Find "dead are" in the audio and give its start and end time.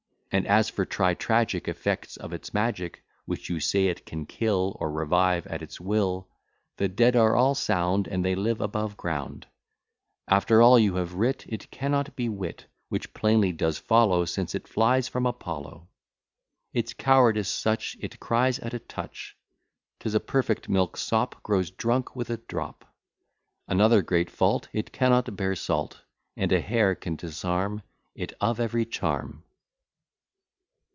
6.87-7.35